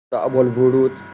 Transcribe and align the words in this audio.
صعب 0.13 0.35
الورود 0.39 0.97